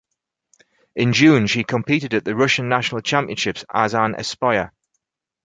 In 0.95 1.13
June 1.13 1.45
she 1.45 1.63
competed 1.63 2.15
at 2.15 2.25
the 2.25 2.35
Russian 2.35 2.67
National 2.67 3.01
Championships 3.01 3.63
as 3.71 3.93
an 3.93 4.15
Espoir. 4.15 4.71